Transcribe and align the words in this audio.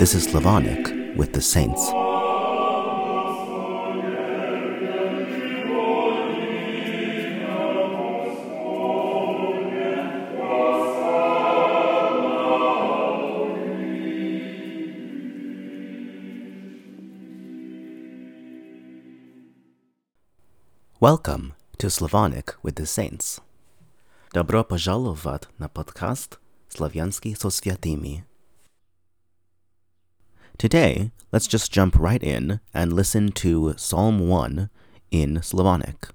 This 0.00 0.12
is 0.12 0.24
Slavonic 0.24 1.16
with 1.16 1.34
the 1.34 1.40
Saints. 1.40 1.92
Welcome 20.98 21.54
to 21.78 21.88
Slavonic 21.88 22.52
with 22.64 22.74
the 22.74 22.86
Saints. 22.86 23.40
Добро 24.36 24.64
пожаловать 24.64 25.48
на 25.56 25.66
подкаст 25.66 26.40
Славянский 26.68 27.34
со 27.34 27.48
святыми. 27.48 28.26
Today, 30.58 31.10
let's 31.32 31.48
just 31.48 31.72
jump 31.72 31.94
right 31.94 32.22
in 32.22 32.60
and 32.74 32.92
listen 32.92 33.32
to 33.32 33.74
Psalm 33.78 34.28
1 34.28 34.68
in 35.10 35.40
Slavonic. 35.42 36.12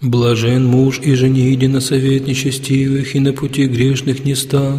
Блажен 0.00 0.64
муж 0.64 1.00
и 1.00 1.12
иди 1.12 1.68
на 1.68 1.82
совет 1.82 2.26
нечестивых, 2.26 3.14
и 3.14 3.20
на 3.20 3.34
пути 3.34 3.66
грешных 3.66 4.24
не 4.24 4.34
ста, 4.34 4.74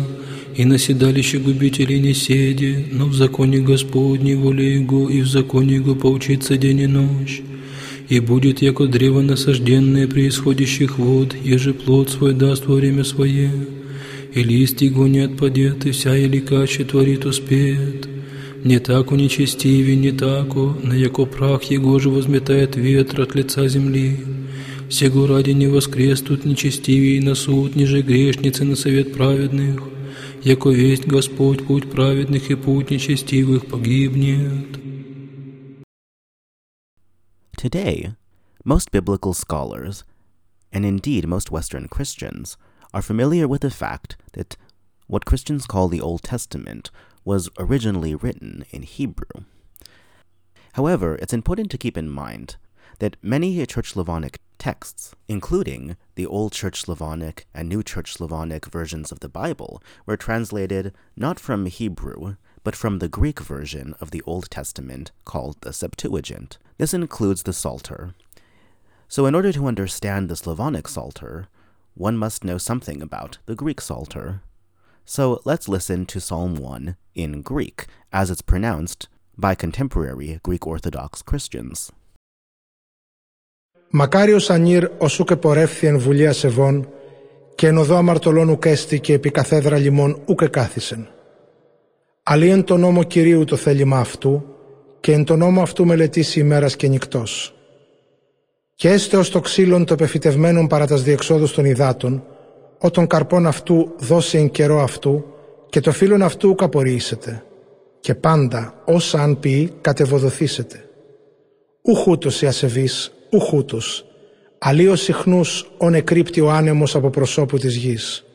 и 0.56 0.66
на 0.66 0.80
седалище 0.80 1.38
губителей 1.38 2.00
не 2.00 2.16
седи, 2.16 2.88
но 2.92 3.06
в 3.06 3.14
законе 3.14 3.60
Господней 3.60 4.34
воле 4.34 4.74
Его, 4.82 5.08
и 5.08 5.22
в 5.22 5.28
законе 5.28 5.76
Его 5.76 5.94
поучится 5.94 6.58
день 6.58 6.80
и 6.80 6.88
ночь. 6.88 7.44
И 8.10 8.20
будет, 8.20 8.64
яко 8.64 8.88
древо 8.88 9.22
насажденное 9.22 10.08
при 10.08 10.28
исходящих 10.30 10.98
вод, 10.98 11.36
еже 11.44 11.76
плод 11.76 12.10
свой 12.10 12.34
даст 12.34 12.66
во 12.66 12.76
время 12.76 13.04
свое, 13.04 13.52
и 14.34 14.44
лист 14.44 14.82
его 14.82 15.08
не 15.08 15.20
отпадет, 15.20 15.86
и 15.86 15.92
вся 15.92 16.16
еликаче 16.16 16.86
творит 16.86 17.26
успеет. 17.26 18.10
Не 18.64 18.80
так 18.80 19.12
у 19.12 19.16
нечестиве, 19.16 19.96
не 19.96 20.12
тако, 20.12 20.76
на 20.84 20.94
яко 20.94 21.26
прах 21.26 21.64
его 21.66 22.00
же 22.00 22.10
возметает 22.10 22.76
ветер 22.76 23.22
от 23.22 23.36
лица 23.36 23.68
земли. 23.68 24.18
Сего 24.90 25.28
ради 25.28 25.52
не 25.52 25.68
воскреснут 25.68 26.46
нечестивее 26.46 27.22
на 27.22 27.36
суд, 27.36 27.76
ниже 27.76 28.02
грешницы 28.02 28.66
на 28.66 28.76
совет 28.76 29.14
праведных, 29.14 29.84
яко 30.44 30.72
весть 30.72 31.06
Господь 31.06 31.64
путь 31.64 31.92
праведных 31.92 32.50
и 32.50 32.56
путь 32.56 32.90
нечестивых 32.90 33.68
погибнет. 33.68 34.89
Today, 37.60 38.14
most 38.64 38.90
biblical 38.90 39.34
scholars, 39.34 40.06
and 40.72 40.86
indeed 40.86 41.28
most 41.28 41.52
Western 41.52 41.90
Christians, 41.90 42.56
are 42.94 43.02
familiar 43.02 43.50
with 43.50 43.64
the 43.64 43.70
fact 43.70 44.16
that 44.32 44.56
what 45.08 45.26
Christians 45.26 45.66
call 45.66 45.90
the 45.90 46.00
Old 46.00 46.24
Testament 46.24 46.90
was 47.26 47.50
originally 47.60 48.16
written 48.16 48.64
in 48.70 48.84
Hebrew. 48.84 49.44
However, 50.76 51.16
it's 51.16 51.34
important 51.34 51.70
to 51.72 51.78
keep 51.78 51.98
in 51.98 52.10
mind 52.10 52.56
that 53.00 53.18
many 53.22 53.66
Church 53.66 53.92
Slavonic 53.92 54.40
texts, 54.58 55.14
including 55.28 55.98
the 56.16 56.28
Old 56.28 56.54
Church 56.54 56.80
Slavonic 56.80 57.46
and 57.54 57.68
New 57.68 57.84
Church 57.84 58.14
Slavonic 58.14 58.68
versions 58.68 59.12
of 59.12 59.20
the 59.20 59.28
Bible, 59.28 59.84
were 60.06 60.16
translated 60.16 60.94
not 61.18 61.42
from 61.42 61.66
Hebrew, 61.66 62.38
but 62.63 62.77
from 62.77 62.99
the 62.99 63.09
Greek 63.09 63.41
version 63.41 63.95
of 64.01 64.11
the 64.11 64.23
Old 64.27 64.51
Testament 64.51 65.13
called 65.25 65.57
the 65.61 65.73
Septuagint. 65.73 66.59
This 66.79 66.95
includes 66.95 67.43
the 67.43 67.53
Psalter. 67.53 68.15
So, 69.09 69.27
in 69.27 69.35
order 69.35 69.53
to 69.53 69.67
understand 69.67 70.29
the 70.29 70.37
Slavonic 70.37 70.89
Psalter, 70.89 71.47
one 71.95 72.17
must 72.17 72.43
know 72.45 72.59
something 72.59 73.01
about 73.03 73.39
the 73.47 73.55
Greek 73.55 73.81
Psalter. 73.81 74.41
So, 75.05 75.41
let's 75.45 75.69
listen 75.69 76.07
to 76.07 76.21
Psalm 76.21 76.57
1 76.57 76.97
in 77.15 77.43
Greek, 77.43 77.87
as 78.13 78.31
it's 78.31 78.43
pronounced 78.43 79.09
by 79.37 79.55
contemporary 79.55 80.41
Greek 80.43 80.67
Orthodox 80.67 81.23
Christians. 81.23 81.93
Μακάριος 83.97 84.51
ανήρ 84.51 84.91
ως 84.99 85.19
ούκ 85.21 85.31
επορεύθη 85.31 85.87
εν 85.87 85.99
βουλία 85.99 86.33
σεβών 86.33 86.89
και 87.55 87.67
εν 87.67 87.79
οδό 87.79 87.97
αμαρτωλών 87.97 88.49
ουκ 88.49 88.65
έστη 88.65 89.01
και 89.01 89.13
επί 89.13 89.31
καθέδρα 89.31 89.79
λιμών 89.79 90.23
ουκ 90.27 90.41
εκάθισεν. 90.43 91.09
Αλλή 92.32 92.50
εν 92.50 92.64
το 92.64 92.78
νόμο 92.78 93.04
Κυρίου 93.04 93.44
το 93.44 93.56
θέλημα 93.56 94.00
αυτού 94.00 94.46
και 95.00 95.12
εν 95.12 95.24
το 95.24 95.36
νόμο 95.36 95.62
αυτού 95.62 95.86
μελετήσει 95.86 96.40
ημέρας 96.40 96.76
και 96.76 96.88
νυκτός. 96.88 97.56
Και 98.76 98.90
έστε 98.90 99.18
ως 99.18 99.30
το 99.30 99.40
ξύλον 99.40 99.86
το 99.86 99.94
επεφυτευμένον 99.94 100.68
παρά 100.68 100.88
τας 100.88 101.04
διεξόδους 101.04 101.54
των 101.54 101.66
υδάτων, 101.66 102.24
ο 102.80 102.92
των 102.92 103.08
καρπών 103.08 103.48
αυτού 103.48 103.92
δώσει 103.98 104.38
εν 104.38 104.50
καιρό 104.50 104.82
αυτού 104.82 105.26
και 105.70 105.80
το 105.80 105.92
φύλλον 105.92 106.22
αυτού 106.22 106.50
ουκ 106.50 106.64
απορρίσετε. 106.64 107.44
Και 108.00 108.16
πάντα 108.16 108.82
όσα 108.86 109.22
αν 109.22 109.40
πει 109.40 109.74
κατεβοδοθήσετε. 109.82 110.90
Ουχούτος 111.82 112.42
οι 112.42 112.46
ασεβείς, 112.46 113.12
ουχούτος, 113.30 114.06
αλλίως 114.58 115.02
συχνούς 115.02 115.72
ον 115.78 115.94
εκρύπτει 115.94 116.42
ο 116.42 116.52
άνεμος 116.52 116.96
από 116.96 117.10
προσώπου 117.10 117.58
της 117.58 117.76
γης. 117.76 118.26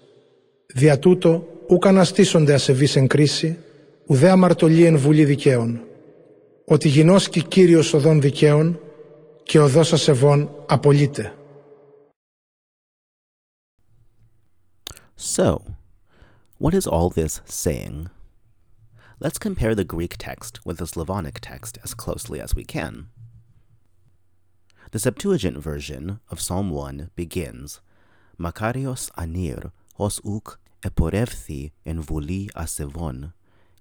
Δια 0.75 0.99
τούτο 0.99 1.47
ούκ 1.69 1.87
αναστήσονται 1.87 2.55
ασεβείς 2.55 2.97
εν 2.97 3.07
κρίση, 3.07 3.59
ουδέ 4.08 4.30
αμαρτωλή 4.30 4.86
εν 4.86 4.98
βουλή 4.98 5.26
δικαίων. 5.26 5.82
Ότι 6.66 6.88
γινώσκει 6.88 7.44
Κύριος 7.44 7.94
οδών 7.94 8.22
δικαίων 8.22 8.80
και 9.44 9.60
οδός 9.60 9.94
ασεβών 9.94 10.50
απολύται. 10.66 11.34
So, 15.18 15.48
what 16.58 16.74
is 16.74 16.88
all 16.88 17.10
this 17.10 17.42
saying? 17.46 18.10
Let's 19.20 19.38
compare 19.38 19.76
the 19.76 19.84
Greek 19.84 20.16
text 20.18 20.66
with 20.66 20.78
the 20.78 20.88
Slavonic 20.88 21.40
text 21.42 21.78
as 21.84 21.94
closely 21.94 22.40
as 22.40 22.56
we 22.56 22.64
can. 22.64 23.10
The 24.92 25.00
Septuagint 25.00 25.58
version 25.58 26.20
of 26.32 26.40
Psalm 26.40 26.70
1 26.70 27.12
begins 27.16 27.82
Makarios 28.40 29.12
anir 29.18 29.72
hos 29.96 30.22
uk 30.24 30.58
eporevthi 30.82 31.72
en 31.86 32.02
vuli 32.02 32.48
asevon, 32.56 33.34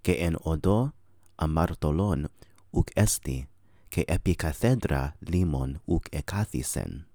que 0.03 0.14
en 0.28 0.36
odo 0.44 0.94
amartolon 1.38 2.28
uc 2.72 2.91
esti, 2.96 3.47
que 3.90 4.06
epicathedra 4.08 5.14
limon 5.22 5.80
uc 5.88 6.09
ecathisen. 6.12 7.06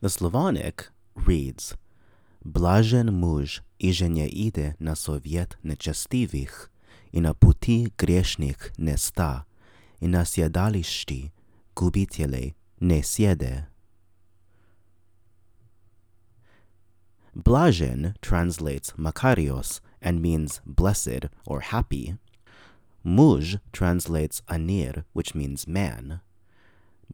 The 0.00 0.08
Slavonic 0.08 0.90
reads, 1.14 1.76
Blazen 2.44 3.12
muž, 3.12 3.62
и 3.78 3.90
ide 3.90 4.76
na 4.78 4.94
Sovět 4.94 5.56
совет 5.56 5.58
нечестивих, 5.62 6.70
и 7.12 7.20
на 7.20 7.34
пути 7.34 7.92
грешних 7.98 8.72
не 8.78 8.96
ста, 8.96 9.44
и 10.00 10.06
на 10.06 10.24
седалищи 10.24 11.32
губителей 11.74 12.54
не 12.80 13.02
translates 18.20 18.94
Makarios 18.96 19.80
and 20.00 20.22
means 20.22 20.60
blessed 20.66 21.26
or 21.46 21.60
happy. 21.60 22.16
Muj 23.04 23.60
translates 23.72 24.42
anir, 24.48 25.04
which 25.12 25.34
means 25.34 25.68
man. 25.68 26.20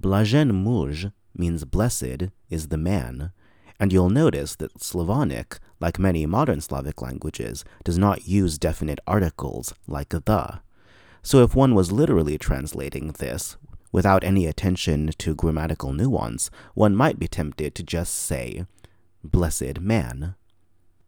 Blažen 0.00 0.50
muj 0.64 1.12
means 1.36 1.64
blessed 1.64 2.30
is 2.50 2.68
the 2.68 2.78
man, 2.78 3.32
and 3.78 3.92
you'll 3.92 4.10
notice 4.10 4.56
that 4.56 4.82
Slavonic, 4.82 5.58
like 5.80 5.98
many 5.98 6.24
modern 6.26 6.60
Slavic 6.60 7.02
languages, 7.02 7.64
does 7.84 7.98
not 7.98 8.26
use 8.26 8.58
definite 8.58 9.00
articles 9.06 9.74
like 9.86 10.10
the. 10.10 10.60
So 11.22 11.42
if 11.42 11.54
one 11.54 11.74
was 11.74 11.92
literally 11.92 12.38
translating 12.38 13.08
this 13.18 13.56
without 13.92 14.24
any 14.24 14.46
attention 14.46 15.10
to 15.18 15.34
grammatical 15.34 15.92
nuance, 15.92 16.50
one 16.74 16.96
might 16.96 17.18
be 17.18 17.28
tempted 17.28 17.74
to 17.74 17.82
just 17.82 18.14
say, 18.14 18.64
blessed 19.22 19.80
man. 19.80 20.34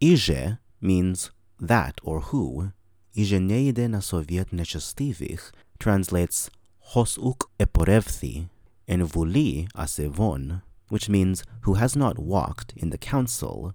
Ije 0.01 0.59
means 0.81 1.31
that 1.61 1.99
or 2.03 2.21
who. 2.21 2.73
Ijeneide 3.17 3.89
na 3.89 4.01
soviet 4.01 4.51
nechestivich 4.51 5.51
translates 5.79 6.51
hosuk 6.93 7.43
eporevthi 7.59 8.49
and 8.89 9.03
vuli 9.03 9.69
asevon, 9.73 10.63
which 10.89 11.09
means 11.09 11.45
who 11.63 11.75
has 11.75 11.97
not 11.97 12.19
walked 12.19 12.73
in 12.77 12.91
the 12.91 12.99
counsel 12.99 13.73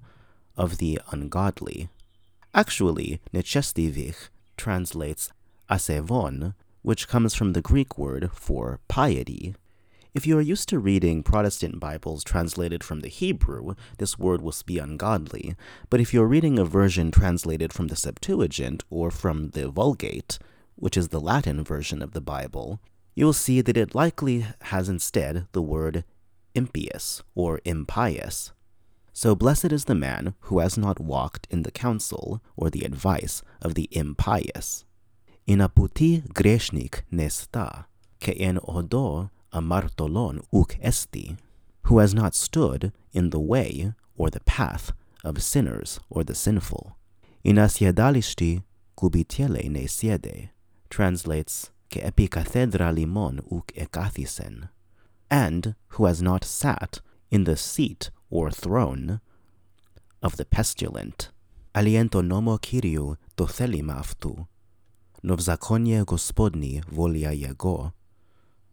of 0.55 0.77
the 0.77 0.99
ungodly. 1.11 1.89
Actually, 2.53 3.21
nechestivich 3.33 4.29
translates 4.57 5.31
asevon, 5.69 6.53
which 6.81 7.07
comes 7.07 7.33
from 7.33 7.53
the 7.53 7.61
Greek 7.61 7.97
word 7.97 8.29
for 8.33 8.79
piety. 8.87 9.55
If 10.11 10.25
you 10.25 10.39
are 10.39 10.41
used 10.41 10.67
to 10.69 10.79
reading 10.79 11.21
Protestant 11.21 11.79
Bibles 11.79 12.23
translated 12.23 12.83
from 12.83 13.01
the 13.01 13.09
Hebrew, 13.09 13.75
this 13.99 14.17
word 14.17 14.41
will 14.41 14.55
be 14.65 14.79
ungodly, 14.79 15.55
but 15.91 16.01
if 16.01 16.15
you're 16.15 16.25
reading 16.25 16.57
a 16.57 16.65
version 16.65 17.11
translated 17.11 17.71
from 17.71 17.89
the 17.89 17.95
Septuagint 17.95 18.83
or 18.89 19.11
from 19.11 19.51
the 19.51 19.69
Vulgate, 19.69 20.39
which 20.73 20.97
is 20.97 21.09
the 21.09 21.19
Latin 21.21 21.63
version 21.63 22.01
of 22.01 22.13
the 22.13 22.21
Bible, 22.21 22.79
you 23.13 23.23
will 23.25 23.33
see 23.33 23.61
that 23.61 23.77
it 23.77 23.93
likely 23.93 24.47
has 24.61 24.89
instead 24.89 25.45
the 25.51 25.61
word 25.61 26.03
impious 26.55 27.21
or 27.35 27.61
impious. 27.63 28.51
So 29.13 29.35
blessed 29.35 29.71
is 29.71 29.85
the 29.85 29.93
man 29.93 30.33
who 30.39 30.57
has 30.57 30.75
not 30.75 30.99
walked 30.99 31.45
in 31.51 31.61
the 31.61 31.71
counsel 31.71 32.41
or 32.57 32.71
the 32.71 32.83
advice 32.83 33.43
of 33.61 33.75
the 33.75 33.87
impious. 33.91 34.85
In 35.45 35.59
Inaputi 35.59 36.27
greshnik 36.33 37.01
nesta, 37.11 37.85
ke 38.19 38.29
en 38.29 38.57
odo 38.67 39.29
amartolon 39.53 40.41
uk 40.53 40.77
esti, 40.81 41.37
who 41.83 41.99
has 41.99 42.13
not 42.13 42.35
stood 42.35 42.91
in 43.13 43.29
the 43.29 43.39
way 43.39 43.93
or 44.15 44.29
the 44.29 44.41
path 44.41 44.91
of 45.23 45.41
sinners 45.41 45.99
or 46.09 46.23
the 46.23 46.35
sinful. 46.35 46.95
Inasiedalishti 47.43 48.61
kubitiele 48.95 49.69
ne 49.69 49.87
siede, 49.87 50.49
translates 50.89 51.71
ke 51.89 52.01
epikathedra 52.01 52.93
limon 52.93 53.41
uk 53.51 53.67
ekathisen, 53.75 54.69
and 55.29 55.75
who 55.89 56.05
has 56.05 56.21
not 56.21 56.43
sat 56.43 57.01
in 57.31 57.43
the 57.45 57.55
seat 57.55 58.11
or 58.29 58.51
throne 58.51 59.19
of 60.21 60.37
the 60.37 60.45
pestilent. 60.45 61.29
Aliento 61.73 62.21
nomo 62.21 62.57
Kyriu 62.59 63.15
thelima 63.37 63.99
aftu, 63.99 64.47
novzakonie 65.23 66.03
gospodni 66.05 66.83
volia 66.91 67.31
jego. 67.31 67.93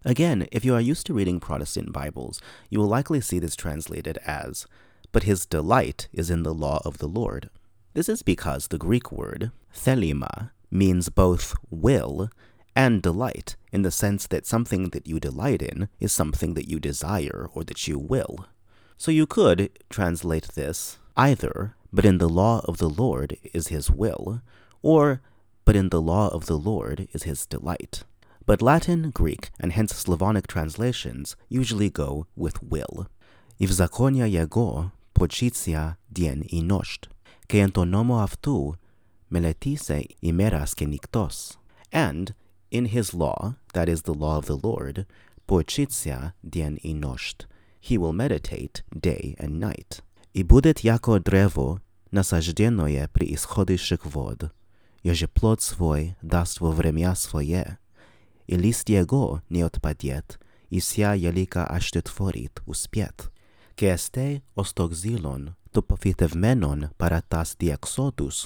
Again, 0.06 0.46
if 0.52 0.64
you 0.64 0.72
are 0.72 0.80
used 0.80 1.04
to 1.06 1.14
reading 1.14 1.40
Protestant 1.40 1.92
Bibles, 1.92 2.40
you 2.70 2.78
will 2.78 2.86
likely 2.86 3.20
see 3.20 3.40
this 3.40 3.56
translated 3.56 4.18
as, 4.24 4.64
But 5.10 5.24
his 5.24 5.44
delight 5.44 6.06
is 6.12 6.30
in 6.30 6.44
the 6.44 6.54
law 6.54 6.80
of 6.84 6.98
the 6.98 7.08
Lord. 7.08 7.50
This 7.92 8.08
is 8.08 8.22
because 8.22 8.68
the 8.68 8.78
Greek 8.78 9.10
word 9.10 9.50
thelema 9.74 10.52
means 10.70 11.08
both 11.08 11.56
will 11.70 12.30
and 12.76 13.02
delight, 13.02 13.56
in 13.72 13.82
the 13.82 13.90
sense 13.90 14.28
that 14.28 14.46
something 14.46 14.90
that 14.90 15.08
you 15.08 15.18
delight 15.18 15.60
in 15.60 15.88
is 15.98 16.12
something 16.12 16.54
that 16.54 16.68
you 16.68 16.78
desire 16.78 17.48
or 17.52 17.64
that 17.64 17.88
you 17.88 17.98
will. 17.98 18.46
So 18.96 19.10
you 19.10 19.26
could 19.26 19.70
translate 19.90 20.50
this 20.54 20.98
either, 21.16 21.74
but 21.92 22.04
in 22.04 22.18
the 22.18 22.28
law 22.28 22.60
of 22.66 22.78
the 22.78 22.88
Lord 22.88 23.38
is 23.52 23.68
his 23.68 23.90
will, 23.90 24.40
or, 24.82 25.20
but 25.64 25.74
in 25.74 25.88
the 25.88 26.00
law 26.00 26.28
of 26.28 26.46
the 26.46 26.58
Lord 26.58 27.08
is 27.12 27.24
his 27.24 27.44
delight 27.44 28.04
But 28.45 28.61
Latin, 28.61 29.11
Greek, 29.11 29.51
and 29.59 29.71
hence 29.71 29.95
Slavonic 29.95 30.47
translations 30.47 31.35
usually 31.47 31.89
go 31.89 32.27
with 32.35 32.61
will. 32.61 33.07
If 33.59 33.69
zakonia 33.69 34.29
jego, 34.29 34.91
pochitia 35.13 35.97
dien 36.11 36.43
inosht, 36.51 37.07
ke 37.47 37.61
entonomo 37.61 38.19
aftu, 38.19 38.75
meletise 39.31 40.07
imeras 40.21 40.73
keniktos. 40.75 41.57
And 41.91 42.33
in 42.71 42.85
his 42.87 43.13
law, 43.13 43.55
that 43.73 43.87
is 43.87 44.01
the 44.01 44.13
law 44.13 44.37
of 44.37 44.45
the 44.45 44.57
Lord, 44.57 45.05
pochitia 45.47 46.33
dien 46.47 46.77
inosht, 46.83 47.45
he 47.79 47.97
will 47.97 48.13
meditate 48.13 48.83
day 48.97 49.35
and 49.39 49.59
night. 49.59 50.01
I 50.35 50.43
будет 50.43 50.79
яко 50.79 51.19
древо, 51.19 51.81
насажденное 52.11 53.09
при 53.09 53.33
исходящих 53.33 54.05
вод, 54.05 54.51
еже 55.03 55.27
плод 55.27 55.61
свой 55.61 56.15
даст 56.21 56.61
во 56.61 56.71
время 56.71 57.13
свое, 57.15 57.77
i 58.48 58.56
list 58.56 58.88
jego 58.88 59.40
nie 59.50 59.64
odpadjet, 59.64 60.38
i 60.70 60.80
sia 60.80 61.14
jelika 61.14 61.68
aż 61.68 61.90
uspiet. 62.66 63.30
Και 63.74 63.88
εστέ 63.88 64.42
ως 64.54 64.72
το 64.72 64.88
ξύλον, 64.88 65.56
το 65.70 65.82
ποφητευμένον 65.82 66.90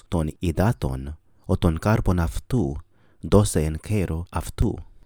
ton 0.09 0.29
idaton 0.43 0.63
o 0.67 0.75
ton 0.79 1.15
ο 1.45 1.59
των 1.59 1.79
κάρπων 1.79 2.19
αυτού, 2.19 2.77
δώσε 3.21 3.63
εν. 3.63 3.79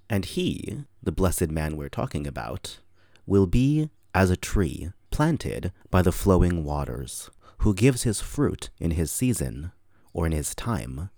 And 0.08 0.24
he, 0.24 0.84
the 1.02 1.12
blessed 1.12 1.50
man 1.50 1.76
we're 1.76 1.88
talking 1.88 2.26
about, 2.26 2.78
will 3.26 3.46
be 3.46 3.90
as 4.12 4.30
a 4.30 4.36
tree 4.36 4.90
planted 5.10 5.72
by 5.90 6.02
the 6.02 6.12
flowing 6.12 6.62
waters, 6.62 7.30
who 7.62 7.72
gives 7.74 8.02
his 8.02 8.20
fruit 8.20 8.70
in 8.78 8.92
his 8.92 9.10
season, 9.10 9.72
or 10.12 10.26
in 10.26 10.32
his 10.32 10.54
time, 10.54 11.10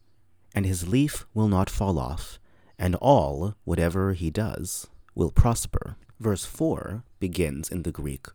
and 0.55 0.64
his 0.64 0.88
leaf 0.94 1.26
will 1.34 1.49
not 1.49 1.69
fall 1.78 1.99
off, 1.99 2.38
and 2.77 2.95
all, 2.95 3.56
whatever 3.63 4.13
he 4.13 4.31
does, 4.31 4.88
will 5.15 5.31
prosper. 5.31 5.95
Verse 6.19 6.45
4 6.45 7.03
begins 7.19 7.69
in 7.69 7.83
the 7.83 7.92
Greek, 7.92 8.27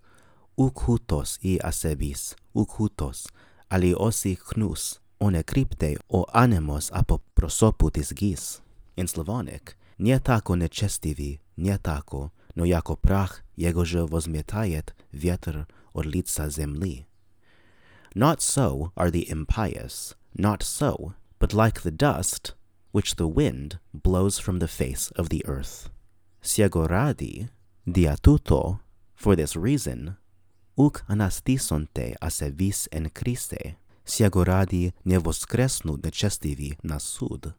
Ukhutos 0.58 1.38
i 1.42 1.58
asebis, 1.62 2.34
ukhutos, 2.54 3.28
aliosi 3.70 4.36
knus, 4.36 5.00
onekrypte 5.20 5.96
o 6.10 6.24
anemos 6.34 6.90
apo 6.92 7.20
prosoputis 7.34 8.14
gis. 8.14 8.60
In 8.96 9.06
Slavonic, 9.06 9.76
nietako 9.98 10.56
nečestivi, 10.56 11.38
nietako 11.58 12.30
no 12.54 12.64
jako 12.64 12.96
prach 12.96 13.42
jegože 13.56 14.02
возметает 14.02 14.94
ветер 15.12 15.66
od 15.92 16.06
lica 16.06 16.48
земли. 16.48 17.06
Not 18.14 18.40
so 18.40 18.92
are 18.96 19.10
the 19.10 19.28
impious, 19.30 20.14
not 20.38 20.62
so, 20.62 21.12
but 21.38 21.52
like 21.52 21.82
the 21.82 21.90
dust 21.90 22.54
which 22.91 23.15
the 23.15 23.27
wind 23.27 23.79
blows 23.93 24.37
from 24.37 24.59
the 24.59 24.67
face 24.67 25.11
of 25.15 25.29
the 25.29 25.45
earth. 25.45 25.89
Siegoradi, 26.43 27.49
diatuto, 27.87 28.79
for 29.15 29.35
this 29.35 29.55
reason, 29.55 30.17
uk 30.77 31.03
anastisonte 31.07 32.15
asevis 32.21 32.87
en 32.91 33.09
Christe, 33.09 33.75
siegoradi 34.05 34.91
ne 35.05 35.17
voskresnu 35.17 35.97
necestivi 35.97 36.77
nasud. 36.83 37.53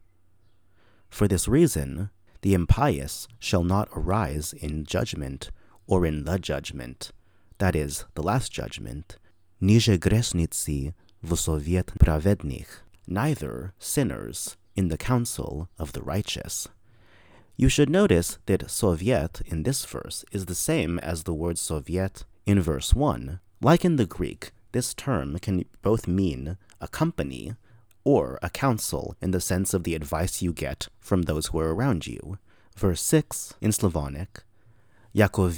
For 1.09 1.27
this 1.27 1.47
reason, 1.47 2.09
the 2.41 2.53
impious 2.53 3.27
shall 3.39 3.63
not 3.63 3.87
arise 3.95 4.53
in 4.53 4.85
judgment 4.85 5.51
or 5.87 6.05
in 6.05 6.25
the 6.25 6.37
judgment, 6.37 7.11
that 7.59 7.75
is, 7.75 8.05
the 8.15 8.23
last 8.23 8.51
judgment, 8.51 9.17
nije 9.61 9.97
gresnici 9.97 10.93
v 11.21 11.35
soviet 11.35 11.93
pravednych, 11.99 12.83
neither 13.07 13.73
sinners 13.79 14.57
in 14.75 14.89
the 14.89 14.97
council 14.97 15.69
of 15.77 15.93
the 15.93 16.01
righteous. 16.01 16.67
You 17.55 17.69
should 17.69 17.89
notice 17.89 18.39
that 18.47 18.69
Soviet 18.69 19.41
in 19.45 19.63
this 19.63 19.85
verse 19.85 20.25
is 20.31 20.45
the 20.45 20.55
same 20.55 20.99
as 20.99 21.23
the 21.23 21.33
word 21.33 21.57
Soviet 21.57 22.25
in 22.45 22.59
verse 22.61 22.93
1. 22.93 23.39
Like 23.61 23.85
in 23.85 23.97
the 23.97 24.05
Greek, 24.05 24.51
this 24.71 24.93
term 24.93 25.37
can 25.39 25.65
both 25.81 26.07
mean 26.07 26.57
a 26.81 26.87
company 26.87 27.53
or 28.03 28.39
a 28.41 28.49
counsel 28.49 29.15
in 29.21 29.31
the 29.31 29.39
sense 29.39 29.73
of 29.73 29.83
the 29.83 29.95
advice 29.95 30.41
you 30.41 30.51
get 30.51 30.87
from 30.99 31.23
those 31.23 31.47
who 31.47 31.59
are 31.59 31.73
around 31.73 32.07
you. 32.07 32.37
Verse 32.75 33.01
6 33.01 33.53
in 33.61 33.71
Slavonic, 33.71 34.43
Jako 35.13 35.49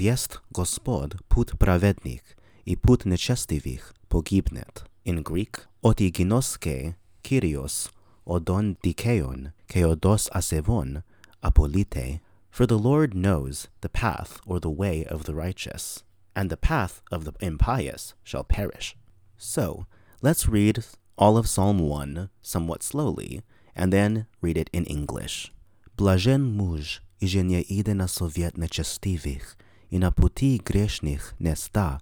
Gospod 0.54 1.20
put 1.30 1.58
pravednik 1.58 2.36
i 2.66 2.76
put 2.76 3.06
nečestivih 3.06 3.94
pogibnet. 4.10 4.84
In 5.06 5.24
Greek, 5.24 5.60
oti 5.82 6.12
ginoske 6.12 6.96
Kyrios 7.24 7.90
odon 8.27 8.77
dikeon 8.83 9.53
ke 9.69 9.83
odos 9.83 10.29
asevon 10.31 11.03
apolite. 11.43 12.21
For 12.51 12.67
the 12.67 12.79
Lord 12.79 13.15
knows 13.15 13.69
the 13.81 13.89
path 13.89 14.41
or 14.45 14.59
the 14.59 14.71
way 14.71 15.05
of 15.05 15.25
the 15.25 15.35
righteous, 15.35 16.03
and 16.35 16.51
the 16.51 16.57
path 16.57 17.01
of 17.13 17.25
the 17.25 17.33
impious 17.41 18.15
shall 18.25 18.43
perish. 18.43 18.97
So, 19.39 19.87
let's 20.21 20.49
read 20.49 20.85
all 21.17 21.37
of 21.39 21.49
Psalm 21.49 21.79
1 21.79 22.29
somewhat 22.43 22.83
slowly, 22.83 23.43
and 23.77 23.93
then 23.93 24.27
read 24.41 24.59
it 24.59 24.69
in 24.73 24.85
English. 24.87 25.53
Блажен 25.97 26.57
муж, 26.57 27.03
и 27.21 27.27
же 27.27 27.43
не 27.43 27.63
иде 27.63 27.95
на 27.95 28.09
совет 28.09 28.57
нечестивых, 28.57 29.57
и 29.91 29.99
на 29.99 30.11
пути 30.11 30.59
грешных 30.59 31.35
не 31.39 31.55
ста, 31.55 32.01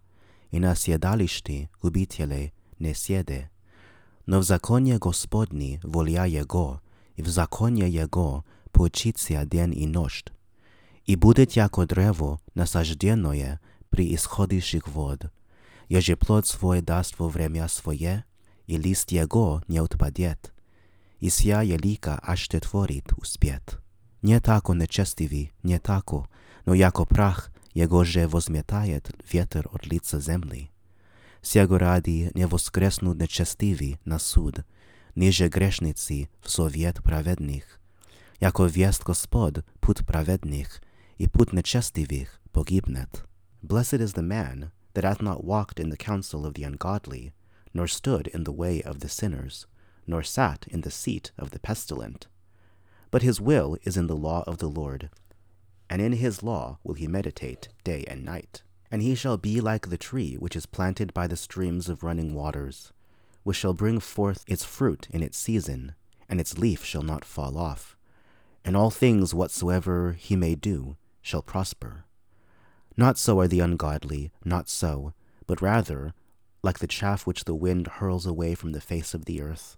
и 0.51 0.61
на 0.61 0.75
седалище 0.75 1.69
губителей 1.83 2.53
не 2.79 2.95
седе. 2.95 3.51
Но 4.27 4.41
в 4.41 4.43
законе 4.43 4.99
Господни 4.99 5.81
воля 5.83 6.27
Его, 6.27 6.83
и 7.17 7.23
в 7.23 7.29
законе 7.29 7.89
Его 7.89 8.45
почится 8.73 9.45
день 9.45 9.75
и 9.75 9.87
ночь. 9.87 10.25
И 11.07 11.17
будет 11.17 11.53
яко 11.53 11.87
древо 11.87 12.41
насажденное 12.55 13.61
при 13.91 14.15
исходящих 14.15 14.89
вод, 14.89 15.33
еже 15.89 16.17
плод 16.17 16.47
свой 16.47 16.83
даст 16.83 17.19
во 17.19 17.29
время 17.29 17.67
свое, 17.69 18.25
и 18.67 18.77
лист 18.77 19.11
его 19.11 19.63
не 19.67 19.79
отпадет, 19.79 20.53
и 21.19 21.31
вся 21.31 21.63
елика 21.63 22.21
аще 22.23 22.61
творит 22.61 23.13
успет. 23.17 23.81
Не 24.21 24.41
тако 24.41 24.75
нечестиви, 24.75 25.53
не 25.63 25.79
тако, 25.79 26.29
но 26.67 26.75
яко 26.75 27.05
прах, 27.05 27.51
его 27.73 28.05
же 28.05 28.29
возметает 28.29 29.11
ветер 29.33 29.69
от 29.73 29.87
лица 29.87 30.21
земли. 30.21 30.71
Сего 31.43 31.79
ради 31.79 32.31
не 32.35 32.47
воскреснут 32.47 33.19
нечестиви 33.19 33.99
на 34.05 34.19
суд, 34.19 34.65
ниже 35.15 35.49
грешницы 35.49 36.29
в 36.43 36.51
совет 36.51 37.03
праведных. 37.03 37.81
Яко 38.41 38.65
вест 38.65 39.05
Господ 39.05 39.65
путь 39.81 40.07
праведных, 40.07 40.81
и 41.19 41.27
путь 41.27 41.53
нечестивых 41.53 42.41
погибнет. 42.53 43.25
Blessed 43.63 44.01
is 44.01 44.15
the 44.15 44.23
man 44.23 44.71
that 44.95 45.05
hath 45.05 45.21
not 45.21 45.45
walked 45.45 45.81
in 45.81 45.91
the 45.91 45.97
counsel 45.97 46.47
of 46.47 46.55
the 46.55 46.63
ungodly, 46.63 47.33
nor 47.75 47.87
stood 47.87 48.29
in 48.29 48.45
the 48.45 48.53
way 48.53 48.81
of 48.83 49.01
the 49.01 49.09
sinners, 49.09 49.67
nor 50.07 50.23
sat 50.23 50.67
in 50.69 50.83
the 50.83 50.91
seat 50.91 51.33
of 51.37 51.51
the 51.51 51.59
pestilent. 51.59 52.29
But 53.11 53.23
his 53.23 53.41
will 53.41 53.77
is 53.85 53.97
in 53.97 54.07
the 54.07 54.17
law 54.17 54.45
of 54.47 54.59
the 54.59 54.69
Lord, 54.69 55.11
and 55.91 56.01
in 56.01 56.13
his 56.13 56.43
law 56.43 56.79
will 56.85 56.95
he 56.95 57.09
meditate 57.09 57.69
day 57.83 58.05
and 58.07 58.25
night. 58.25 58.63
And 58.94 59.02
he 59.02 59.16
shall 59.16 59.38
be 59.38 59.60
like 59.60 59.90
the 59.90 59.98
tree 59.98 60.36
which 60.36 60.56
is 60.56 60.68
planted 60.68 61.16
by 61.16 61.26
the 61.26 61.36
streams 61.36 61.90
of 61.90 62.04
running 62.04 62.36
waters, 62.36 62.94
which 63.42 63.58
shall 63.58 63.74
bring 63.74 64.00
forth 64.00 64.44
its 64.46 64.64
fruit 64.64 65.08
in 65.10 65.24
its 65.24 65.36
season, 65.36 65.96
and 66.30 66.40
its 66.40 66.60
leaf 66.60 66.86
shall 66.86 67.02
not 67.02 67.26
fall 67.26 67.58
off. 67.58 67.98
And 68.64 68.78
all 68.78 68.92
things 68.92 69.34
whatsoever 69.34 70.12
he 70.12 70.36
may 70.36 70.54
do 70.54 70.96
shall 71.24 71.42
prosper. 71.42 72.06
Not 72.96 73.18
so 73.18 73.40
are 73.40 73.48
the 73.48 73.62
ungodly, 73.62 74.32
not 74.46 74.70
so, 74.70 75.14
but 75.48 75.60
rather 75.60 76.14
like 76.62 76.78
the 76.78 76.86
chaff 76.86 77.26
which 77.26 77.46
the 77.46 77.56
wind 77.56 77.88
hurls 77.88 78.28
away 78.28 78.54
from 78.54 78.74
the 78.74 78.80
face 78.80 79.16
of 79.16 79.26
the 79.26 79.42
earth. 79.42 79.76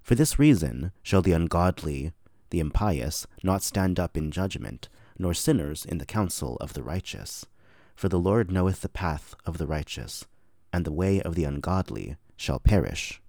For 0.00 0.16
this 0.16 0.40
reason 0.40 0.90
shall 1.04 1.22
the 1.22 1.30
ungodly, 1.30 2.12
the 2.50 2.58
impious, 2.58 3.24
not 3.44 3.62
stand 3.62 4.00
up 4.00 4.16
in 4.16 4.32
judgment, 4.32 4.88
nor 5.16 5.32
sinners 5.32 5.84
in 5.84 5.98
the 5.98 6.04
council 6.04 6.56
of 6.56 6.72
the 6.72 6.82
righteous. 6.82 7.46
For 7.94 8.08
the 8.08 8.18
Lord 8.18 8.50
knoweth 8.50 8.80
the 8.80 8.88
path 8.88 9.34
of 9.46 9.58
the 9.58 9.66
righteous, 9.66 10.26
and 10.72 10.84
the 10.84 10.92
way 10.92 11.20
of 11.20 11.34
the 11.34 11.44
ungodly 11.44 12.16
shall 12.36 12.58
perish. 12.58 13.20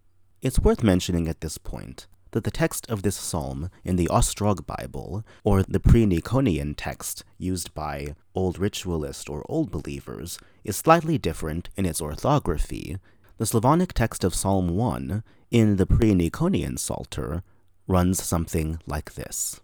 It's 0.41 0.60
worth 0.60 0.84
mentioning 0.84 1.27
at 1.27 1.41
this 1.41 1.58
point 1.58 2.08
that 2.32 2.43
the 2.43 2.51
text 2.51 2.89
of 2.89 3.03
this 3.03 3.15
psalm 3.15 3.70
in 3.84 3.96
the 3.96 4.08
Ostrog 4.08 4.65
Bible, 4.65 5.24
or 5.43 5.63
the 5.63 5.79
Pre-Nikonian 5.79 6.74
text 6.75 7.24
used 7.38 7.74
by 7.74 8.15
Old 8.34 8.58
Ritualist 8.58 9.29
or 9.29 9.46
Old 9.48 9.72
Believers, 9.72 10.39
is 10.63 10.75
slightly 10.75 11.17
different 11.17 11.70
in 11.77 11.86
its 11.86 12.01
orthography. 12.01 12.98
The 13.38 13.46
Slavonic 13.46 13.93
text 13.93 14.24
of 14.24 14.34
Psalm 14.34 14.70
1 14.70 15.24
in 15.51 15.75
the 15.77 15.86
Pre-Nikonian 15.86 16.79
Psalter 16.79 17.43
runs 17.88 18.24
something 18.24 18.79
like 18.88 19.13
this 19.13 19.62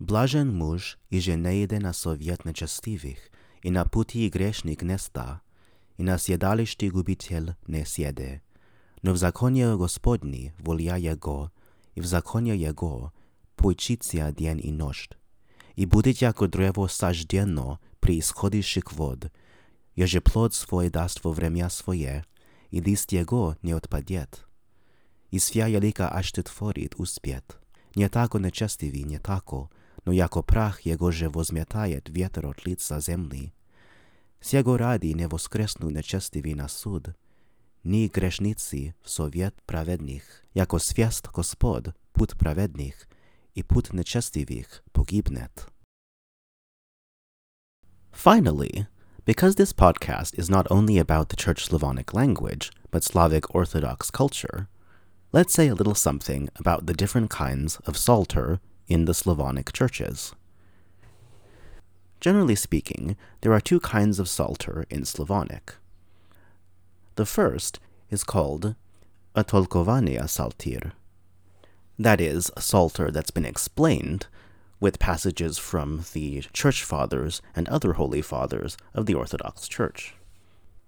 Blažen 0.00 0.54
muž 0.54 0.96
i 1.10 1.20
žena 1.20 1.50
jedena 1.50 1.92
sovjet 1.92 2.44
нечестивих, 3.57 3.57
и 3.63 3.71
на 3.71 3.85
пути 3.85 4.29
грешник 4.29 4.83
не 4.83 4.97
ста, 4.97 5.41
и 5.97 6.03
на 6.03 6.17
съедалище 6.17 6.89
губитель 6.89 7.55
не 7.67 7.85
сjeде. 7.85 8.41
Но 9.01 9.13
в 9.13 9.17
законе 9.17 9.75
Господни 9.75 10.53
воля 10.59 10.97
Его, 10.97 11.51
и 11.95 12.01
в 12.01 12.05
законе 12.05 12.55
Его 12.55 13.11
поучиться 13.55 14.31
день 14.31 14.59
и 14.63 14.71
ночь. 14.71 15.09
И 15.75 15.85
будет 15.85 16.21
яко 16.21 16.47
древо 16.47 16.87
саждено 16.87 17.79
при 17.99 18.19
исходящих 18.19 18.91
вод, 18.93 19.31
еже 19.95 20.21
плод 20.21 20.53
свой 20.53 20.89
даст 20.89 21.23
во 21.23 21.31
время 21.31 21.69
свое, 21.69 22.25
и 22.69 22.81
лист 22.81 23.11
Его 23.11 23.57
не 23.61 23.71
отпадет. 23.71 24.45
И 25.31 25.39
свя 25.39 25.67
ялика 25.67 26.13
аж 26.13 26.31
творит 26.31 26.95
успет. 26.97 27.57
Не 27.95 28.09
тако 28.09 28.39
нечестиві, 28.39 29.05
не 29.05 29.19
тако, 29.19 29.69
но 30.07 30.11
яко 30.11 30.41
прах 30.41 30.81
Его 30.81 31.11
же 31.11 31.29
возметает 31.29 32.09
ветер 32.09 32.47
от 32.47 32.65
лица 32.65 32.99
земли. 32.99 33.53
Сего 34.41 34.77
ради 34.77 35.13
не 35.13 35.27
воскресну 35.27 35.89
нечестиві 35.89 36.55
на 36.55 36.67
суд, 36.67 37.13
ni 37.85 38.09
gрешниці 38.09 38.93
в 39.03 39.09
совет 39.09 39.53
праведних, 39.65 40.43
яко 40.53 40.79
свяст 40.79 41.27
Господ 41.33 41.89
пут 42.11 42.35
праведних, 42.35 43.07
і 43.55 43.63
пут 43.63 43.93
нечестивих 43.93 44.83
погибнет. 44.91 45.67
Finally, 48.11 48.85
because 49.25 49.55
this 49.55 49.73
podcast 49.73 50.37
is 50.37 50.49
not 50.49 50.67
only 50.69 50.97
about 50.97 51.29
the 51.29 51.35
Church 51.35 51.65
Slavonic 51.65 52.13
language, 52.13 52.71
but 52.91 53.03
Slavic 53.03 53.45
Orthodox 53.55 54.11
culture, 54.11 54.67
let's 55.31 55.53
say 55.53 55.67
a 55.67 55.75
little 55.75 55.95
something 55.95 56.49
about 56.55 56.85
the 56.85 56.93
different 56.93 57.29
kinds 57.29 57.77
of 57.87 57.97
Psalter 57.97 58.59
in 58.88 59.04
the 59.04 59.14
Slavonic 59.14 59.72
churches. 59.72 60.34
Generally 62.20 62.56
speaking, 62.56 63.16
there 63.42 63.52
are 63.52 63.60
two 63.60 63.78
kinds 63.78 64.18
of 64.18 64.28
Psalter 64.28 64.86
in 64.90 65.04
Slavonic. 65.04 65.74
The 67.14 67.26
first 67.26 67.78
is 68.10 68.24
called 68.24 68.74
a 69.34 69.44
Tolkovania 69.44 70.28
Psaltir. 70.28 70.92
That 71.98 72.20
is, 72.20 72.50
a 72.56 72.60
Psalter 72.60 73.10
that's 73.10 73.30
been 73.30 73.44
explained 73.44 74.26
with 74.80 74.98
passages 74.98 75.58
from 75.58 76.04
the 76.12 76.42
Church 76.52 76.82
Fathers 76.82 77.42
and 77.54 77.68
other 77.68 77.94
Holy 77.94 78.22
Fathers 78.22 78.76
of 78.94 79.06
the 79.06 79.14
Orthodox 79.14 79.68
Church. 79.68 80.14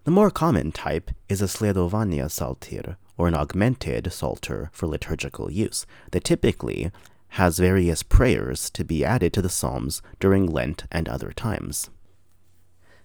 The 0.05 0.11
more 0.11 0.31
common 0.31 0.73
type 0.73 1.11
is 1.29 1.43
a 1.43 1.47
Sledovania 1.47 2.31
Psaltir, 2.31 2.97
or 3.19 3.29
an 3.29 3.35
augmented 3.35 4.13
Psalter 4.13 4.71
for 4.73 4.87
liturgical 4.87 5.51
use, 5.51 5.85
that 6.13 6.25
typically 6.25 6.91
has 7.31 7.59
various 7.59 8.03
prayers 8.03 8.71
to 8.71 8.85
be 8.85 9.05
added 9.05 9.33
to 9.33 9.43
the 9.43 9.49
Psalms 9.49 10.03
during 10.19 10.47
Lent 10.47 10.85
and 10.91 11.09
other 11.09 11.33
times. 11.33 11.91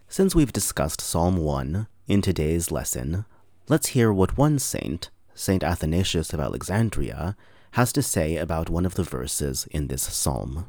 Since 0.07 0.35
we've 0.35 0.53
discussed 0.53 1.01
Psalm 1.01 1.37
1 1.37 1.87
in 2.07 2.21
today's 2.21 2.71
lesson, 2.71 3.25
let's 3.67 3.89
hear 3.89 4.11
what 4.11 4.37
one 4.37 4.59
saint, 4.59 5.09
Saint 5.33 5.63
Athanasius 5.63 6.33
of 6.33 6.39
Alexandria, 6.39 7.35
has 7.71 7.91
to 7.93 8.01
say 8.01 8.37
about 8.37 8.69
one 8.69 8.85
of 8.85 8.95
the 8.95 9.03
verses 9.03 9.67
in 9.71 9.87
this 9.87 10.03
psalm. 10.03 10.65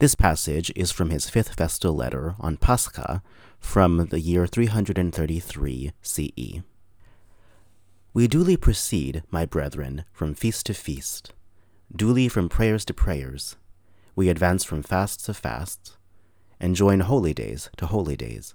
This 0.00 0.14
passage 0.14 0.72
is 0.76 0.90
from 0.90 1.10
his 1.10 1.28
fifth 1.28 1.54
Festal 1.54 1.94
letter 1.94 2.34
on 2.38 2.56
Pascha 2.56 3.22
from 3.58 4.06
the 4.06 4.20
year 4.20 4.46
333 4.46 5.92
CE. 6.02 6.62
We 8.12 8.26
duly 8.26 8.56
proceed, 8.56 9.22
my 9.30 9.46
brethren, 9.46 10.04
from 10.12 10.34
feast 10.34 10.66
to 10.66 10.74
feast, 10.74 11.32
duly 11.94 12.28
from 12.28 12.48
prayers 12.48 12.84
to 12.86 12.94
prayers. 12.94 13.56
We 14.14 14.28
advance 14.28 14.64
from 14.64 14.82
fasts 14.82 15.24
to 15.24 15.34
fasts, 15.34 15.96
and 16.58 16.76
join 16.76 17.00
holy 17.00 17.34
days 17.34 17.70
to 17.78 17.86
holy 17.86 18.16
days. 18.16 18.54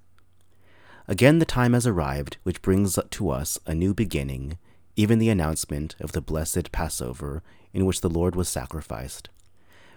Again, 1.08 1.40
the 1.40 1.46
time 1.46 1.74
has 1.74 1.86
arrived 1.86 2.38
which 2.44 2.62
brings 2.62 2.98
to 3.10 3.30
us 3.30 3.60
a 3.66 3.76
new 3.76 3.94
beginning, 3.94 4.58
even 4.96 5.20
the 5.20 5.30
announcement 5.30 5.96
of 6.00 6.14
the 6.14 6.22
blessed 6.22 6.72
Passover 6.72 7.44
in 7.74 7.86
which 7.86 8.02
the 8.02 8.10
Lord 8.10 8.36
was 8.36 8.48
sacrificed. 8.48 9.30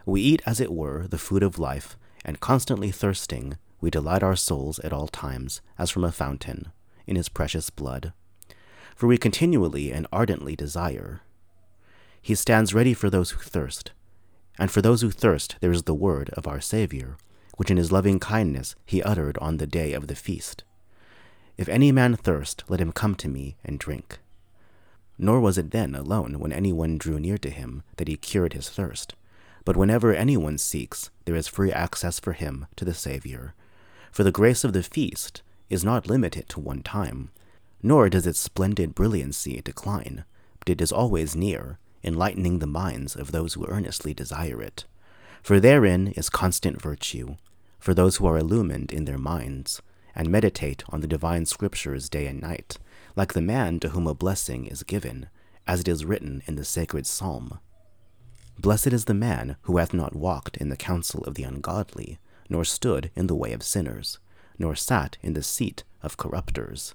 We 0.04 0.20
eat, 0.20 0.42
as 0.44 0.60
it 0.60 0.72
were, 0.72 1.06
the 1.06 1.18
food 1.18 1.42
of 1.42 1.58
life, 1.58 1.96
and 2.24 2.40
constantly 2.40 2.90
thirsting, 2.90 3.56
we 3.80 3.90
delight 3.90 4.22
our 4.22 4.36
souls 4.36 4.78
at 4.80 4.92
all 4.92 5.06
times, 5.06 5.60
as 5.78 5.90
from 5.90 6.04
a 6.04 6.12
fountain, 6.12 6.72
in 7.06 7.16
his 7.16 7.28
precious 7.28 7.70
blood. 7.70 8.12
For 8.96 9.06
we 9.06 9.16
continually 9.16 9.92
and 9.92 10.06
ardently 10.12 10.56
desire. 10.56 11.20
He 12.28 12.34
stands 12.34 12.74
ready 12.74 12.92
for 12.92 13.08
those 13.08 13.30
who 13.30 13.40
thirst, 13.40 13.92
and 14.58 14.70
for 14.70 14.82
those 14.82 15.00
who 15.00 15.10
thirst 15.10 15.56
there 15.62 15.72
is 15.72 15.84
the 15.84 15.94
word 15.94 16.28
of 16.34 16.46
our 16.46 16.60
Saviour, 16.60 17.16
which 17.56 17.70
in 17.70 17.78
his 17.78 17.90
loving 17.90 18.20
kindness 18.20 18.76
he 18.84 19.02
uttered 19.02 19.38
on 19.38 19.56
the 19.56 19.66
day 19.66 19.94
of 19.94 20.08
the 20.08 20.14
feast. 20.14 20.62
If 21.56 21.70
any 21.70 21.90
man 21.90 22.16
thirst, 22.16 22.64
let 22.68 22.80
him 22.80 22.92
come 22.92 23.14
to 23.14 23.30
me 23.30 23.56
and 23.64 23.78
drink. 23.78 24.18
Nor 25.16 25.40
was 25.40 25.56
it 25.56 25.70
then 25.70 25.94
alone 25.94 26.38
when 26.38 26.52
anyone 26.52 26.98
drew 26.98 27.18
near 27.18 27.38
to 27.38 27.48
him 27.48 27.82
that 27.96 28.08
he 28.08 28.18
cured 28.18 28.52
his 28.52 28.68
thirst, 28.68 29.14
but 29.64 29.78
whenever 29.78 30.12
anyone 30.12 30.58
seeks, 30.58 31.08
there 31.24 31.34
is 31.34 31.48
free 31.48 31.72
access 31.72 32.20
for 32.20 32.34
him 32.34 32.66
to 32.76 32.84
the 32.84 32.92
Saviour. 32.92 33.54
For 34.12 34.22
the 34.22 34.30
grace 34.30 34.64
of 34.64 34.74
the 34.74 34.82
feast 34.82 35.40
is 35.70 35.82
not 35.82 36.06
limited 36.06 36.46
to 36.50 36.60
one 36.60 36.82
time, 36.82 37.30
nor 37.82 38.10
does 38.10 38.26
its 38.26 38.38
splendid 38.38 38.94
brilliancy 38.94 39.62
decline, 39.62 40.26
but 40.58 40.68
it 40.68 40.82
is 40.82 40.92
always 40.92 41.34
near, 41.34 41.78
enlightening 42.08 42.58
the 42.58 42.66
minds 42.66 43.14
of 43.14 43.30
those 43.30 43.54
who 43.54 43.66
earnestly 43.66 44.12
desire 44.12 44.60
it. 44.60 44.84
For 45.42 45.60
therein 45.60 46.08
is 46.08 46.28
constant 46.28 46.82
virtue, 46.82 47.36
for 47.78 47.94
those 47.94 48.16
who 48.16 48.26
are 48.26 48.38
illumined 48.38 48.90
in 48.90 49.04
their 49.04 49.18
minds, 49.18 49.80
and 50.14 50.28
meditate 50.28 50.82
on 50.88 51.00
the 51.00 51.06
divine 51.06 51.46
scriptures 51.46 52.08
day 52.08 52.26
and 52.26 52.40
night, 52.40 52.78
like 53.14 53.34
the 53.34 53.40
man 53.40 53.78
to 53.80 53.90
whom 53.90 54.08
a 54.08 54.14
blessing 54.14 54.66
is 54.66 54.82
given, 54.82 55.28
as 55.66 55.80
it 55.80 55.88
is 55.88 56.04
written 56.04 56.42
in 56.46 56.56
the 56.56 56.64
sacred 56.64 57.06
psalm. 57.06 57.60
Blessed 58.58 58.88
is 58.88 59.04
the 59.04 59.14
man 59.14 59.56
who 59.62 59.76
hath 59.76 59.94
not 59.94 60.16
walked 60.16 60.56
in 60.56 60.68
the 60.68 60.76
counsel 60.76 61.22
of 61.24 61.34
the 61.34 61.44
ungodly, 61.44 62.18
nor 62.48 62.64
stood 62.64 63.10
in 63.14 63.28
the 63.28 63.36
way 63.36 63.52
of 63.52 63.62
sinners, 63.62 64.18
nor 64.58 64.74
sat 64.74 65.16
in 65.22 65.34
the 65.34 65.42
seat 65.42 65.84
of 66.02 66.16
corrupters. 66.16 66.94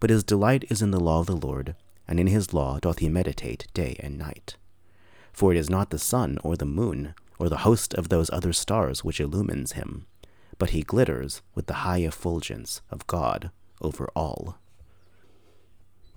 But 0.00 0.10
his 0.10 0.24
delight 0.24 0.64
is 0.68 0.82
in 0.82 0.90
the 0.90 1.00
law 1.00 1.20
of 1.20 1.26
the 1.26 1.36
Lord, 1.36 1.76
and 2.08 2.20
in 2.20 2.26
his 2.26 2.52
law 2.52 2.78
doth 2.78 2.98
he 2.98 3.08
meditate 3.08 3.66
day 3.74 3.96
and 4.00 4.18
night. 4.18 4.56
For 5.32 5.52
it 5.52 5.58
is 5.58 5.70
not 5.70 5.90
the 5.90 5.98
sun 5.98 6.38
or 6.42 6.56
the 6.56 6.64
moon, 6.64 7.14
or 7.38 7.48
the 7.48 7.58
host 7.58 7.94
of 7.94 8.08
those 8.08 8.30
other 8.30 8.52
stars 8.52 9.04
which 9.04 9.20
illumines 9.20 9.72
him, 9.72 10.06
but 10.58 10.70
he 10.70 10.82
glitters 10.82 11.42
with 11.54 11.66
the 11.66 11.82
high 11.84 11.98
effulgence 11.98 12.80
of 12.90 13.06
God 13.06 13.50
over 13.80 14.08
all. 14.16 14.58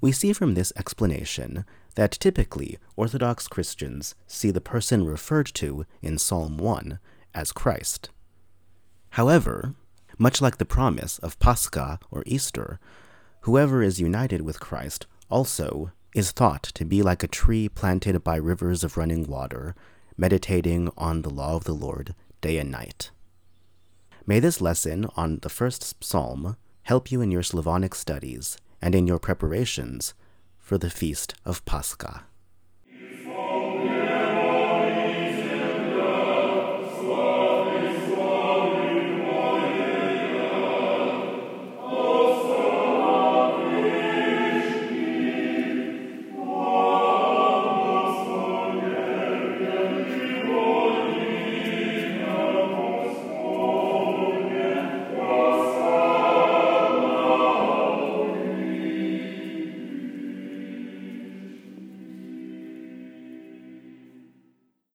We 0.02 0.12
see 0.14 0.32
from 0.32 0.54
this 0.54 0.72
explanation 0.78 1.66
that 1.96 2.12
typically 2.12 2.78
Orthodox 2.96 3.48
Christians 3.48 4.16
see 4.28 4.52
the 4.52 4.62
person 4.62 5.06
referred 5.06 5.48
to 5.56 5.86
in 6.02 6.18
Psalm 6.18 6.58
1 6.58 7.00
as 7.34 7.52
Christ. 7.52 8.10
However, 9.12 9.74
much 10.18 10.42
like 10.42 10.58
the 10.58 10.66
promise 10.66 11.20
of 11.20 11.40
Pascha 11.40 12.00
or 12.12 12.24
Easter, 12.26 12.80
whoever 13.42 13.84
is 13.84 14.00
united 14.00 14.42
with 14.42 14.60
Christ 14.60 15.08
also 15.30 15.92
is 16.16 16.32
thought 16.32 16.64
to 16.64 16.86
be 16.86 17.02
like 17.04 17.24
a 17.24 17.28
tree 17.28 17.70
planted 17.70 18.24
by 18.24 18.36
rivers 18.36 18.84
of 18.84 18.98
running 18.98 19.28
water, 19.28 19.76
meditating 20.18 20.92
on 20.98 21.22
the 21.22 21.30
law 21.30 21.56
of 21.56 21.64
the 21.64 21.74
Lord 21.74 22.16
day 22.42 22.58
and 22.58 22.72
night. 22.72 23.12
May 24.26 24.40
this 24.40 24.62
lesson 24.62 25.08
on 25.16 25.40
the 25.42 25.50
first 25.50 26.04
psalm 26.04 26.58
help 26.84 27.12
you 27.12 27.22
in 27.22 27.32
your 27.32 27.44
Slavonic 27.44 27.96
studies 27.96 28.58
and 28.82 28.96
in 28.96 29.08
your 29.08 29.20
preparations 29.20 30.14
for 30.58 30.78
the 30.78 30.90
feast 30.90 31.34
of 31.46 31.64
Pascha. 31.66 32.26